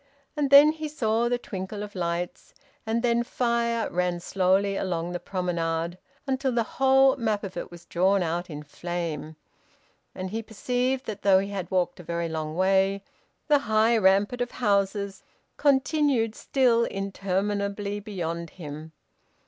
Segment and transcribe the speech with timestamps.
[0.35, 2.55] And then he saw the twinkle of lights,
[2.87, 7.85] and then fire ran slowly along the promenade: until the whole map of it was
[7.85, 9.35] drawn out in flame;
[10.15, 13.03] and he perceived that though he had walked a very long way,
[13.47, 15.21] the high rampart of houses
[15.55, 18.93] continued still interminably beyond him.